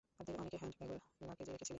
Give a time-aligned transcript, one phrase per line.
[0.19, 0.97] তাদের অনেকে হ্যান্ড ব্যাগও
[1.21, 1.69] লাগেজে রেখেছিলেন।